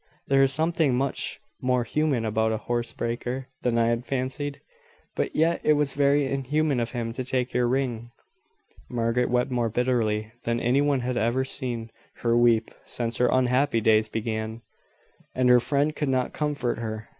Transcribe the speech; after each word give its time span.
There 0.29 0.41
is 0.41 0.51
something 0.51 0.95
much 0.97 1.39
more 1.61 1.83
human 1.83 2.25
about 2.25 2.51
a 2.51 2.57
housebreaker 2.57 3.45
than 3.61 3.77
I 3.77 3.89
had 3.89 4.03
fancied. 4.03 4.59
But 5.15 5.35
yet 5.35 5.61
it 5.63 5.73
was 5.73 5.93
very 5.93 6.25
inhuman 6.25 6.79
of 6.79 6.89
him 6.93 7.13
to 7.13 7.23
take 7.23 7.53
your 7.53 7.67
ring." 7.67 8.09
Margaret 8.89 9.29
wept 9.29 9.51
more 9.51 9.69
bitterly 9.69 10.31
than 10.41 10.59
any 10.59 10.81
one 10.81 11.01
had 11.01 11.17
seen 11.45 11.91
her 12.23 12.35
weep 12.35 12.71
since 12.83 13.17
her 13.19 13.29
unhappy 13.31 13.79
days 13.79 14.09
began, 14.09 14.63
and 15.35 15.49
her 15.49 15.59
friend 15.59 15.95
could 15.95 16.09
not 16.09 16.33
comfort 16.33 16.79
her. 16.79 17.07